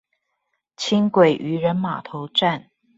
[0.77, 2.71] 輕軌漁人碼頭站